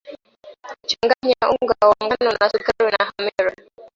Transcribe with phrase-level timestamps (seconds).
[0.89, 3.51] changanya unga wa ngano sukari na hamira